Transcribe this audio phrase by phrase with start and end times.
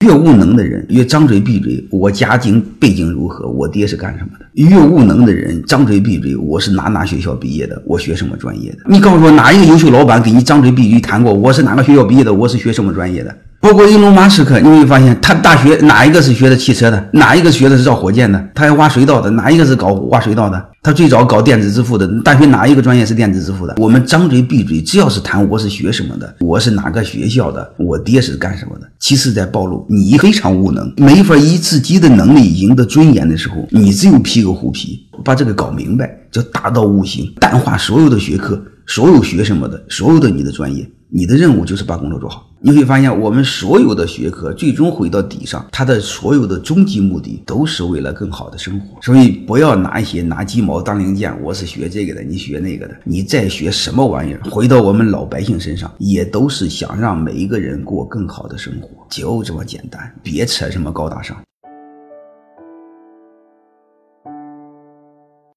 [0.00, 4.46] 越无能的人越张嘴闭嘴，我家境背景如何，我爹是干什么的？
[4.54, 8.78] 越无能的人张嘴闭嘴，我是哪哪学校毕业的，我学什么专业的？
[8.86, 13.36] 你告诉我，哪一个优秀老板给你张嘴闭嘴谈过我是哪个学校毕业的，我是学什么专业的？
[13.60, 20.66] 包括伊隆马斯克，你会发现他大学哪一个是学的汽车的，哪一个学的是造火箭的，他还挖隧道的，哪一个是搞挖隧道的？
[20.82, 23.74] 他最早搞电子支付的，大学哪一个专业是电子支付的？
[23.76, 40.90] 我们张嘴闭嘴，只要是谈我是学什么的，我是哪个学校的，我爹是干什么的，其实在暴露你非常无能，没法以自己的能力赢得尊严的时候，你只有披个虎皮，把这个搞明白，叫大道无形，淡化所有的学科，所有学什么的，所有的你的专业。
[41.12, 42.46] 你的任务就是把工作做好。
[42.62, 49.00] 你会发现，我们所有的学科最终回到底上，它的所有的终极目的都是为了更好的生活。
[49.00, 51.34] 所以，不要拿一些拿鸡毛当令箭。
[51.42, 60.14] 我是学这个的，你学那个的，你再学什么玩意儿，回到我们老百姓身上，也都是想让每一个人过更好的生活，就这么简单。
[60.22, 61.34] 别扯什么高大上。